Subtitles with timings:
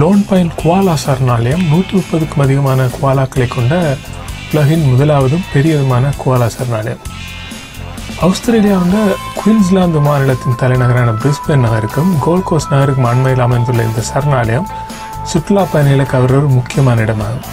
[0.00, 3.74] Loan pine Kuala சரணாலயம் நூற்றி முப்பதுக்கும் அதிகமான குவாலாக்களை கொண்ட
[4.52, 7.02] உலகின் முதலாவதும் பெரியதுமான குவாலா சரணாலயம்.
[8.26, 14.66] ஆஸ்திரேலியாவில் குயின்ஸ்லாந்து மாநிலத்தின் தலைநகரான பிரிஸ்பேன் நகருக்கும் கோல்ட் கோஸ்ட் நகருக்கும் அண்மையில் அமைந்துள்ள இந்த சரணாலயம்
[15.22, 17.46] சுற்றுலா பயணிகளை கவர்ற ஒரு முக்கியமான இடமாகும்.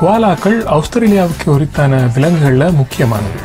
[0.00, 3.40] குவாலாக்கள் ஆஸ்திரேலியாவுக்கு உரித்தான விலங்குகளில் முக்கியமானது.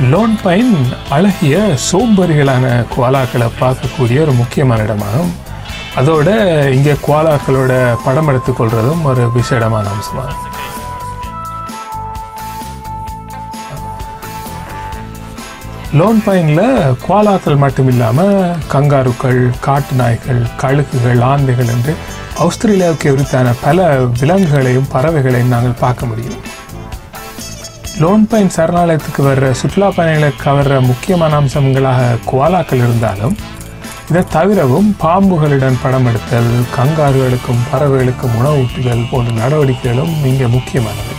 [0.00, 0.72] லோன் பைன்
[1.08, 5.30] அழகிய சோம்பரிகளான குவாலாக்களை பார்க்கக்கூடிய ஒரு முக்கியமான இடமாகும்.
[5.96, 6.28] அதோட
[6.72, 10.42] இங்கே குவாலாக்களோட படம் எடுத்துக்கொள்றதும் ஒரு விசேடமான அம்சமாகும்
[15.92, 21.94] லோன் பைனில் குவாலாக்கள் மட்டும் இல்லாமல் கங்காருக்கள் காட்டு நாய்கள் கழுகுகள் ஆந்தைகள் என்று
[22.38, 26.40] ஆஸ்திரேலியாவுக்கு உரித்தான பல விலங்குகளையும் பறவைகளையும் நாங்கள் பார்க்க முடியும்.
[27.98, 33.36] லோன் பைன் சரணாலயத்துக்கு வர்ற சுற்றுலா பயணிகளை கவர்ற முக்கியமான அம்சங்களாக குவாலாக்கள் இருந்தாலும்
[34.10, 41.14] இதை தவிரவும் பாம்புகளுடன் படம் எடுத்தல் கங்காருகளுக்கும் பறவைகளுக்கும் உணவூட்டுதல் போன்ற நடவடிக்கைகளும் இங்கே முக்கியமானது.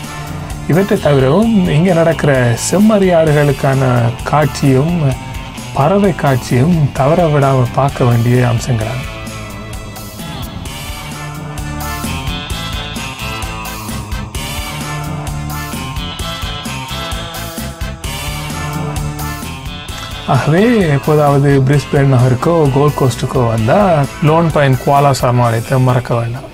[0.67, 2.31] இவற்றை தவிரவும் இங்கே நடக்கிற
[2.71, 3.81] செம்மறியாடுகளுக்கான
[4.23, 4.95] காட்சியும்
[5.73, 9.06] பறவை காட்சியும் தவற விடாமல் பார்க்க வேண்டிய அம்சங்களாகும்
[20.33, 26.47] ஆகவே எப்போதாவது பிரிஸ்பேன் நகருக்கோ கோல்ட் கோஸ்ட்டுக்கோ வந்தால் லோன் பைன் குவாலா சரணாலயத்தை மறக்க வேண்டாம்.